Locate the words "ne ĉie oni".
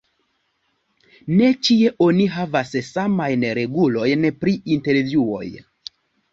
1.41-2.25